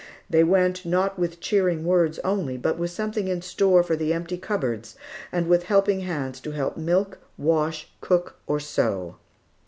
[0.31, 4.35] They went, not with cheering words only, but with something in store for the empty
[4.35, 4.95] cupboards
[5.31, 9.17] and with ready hands to help to milk, wash, cook, or sew.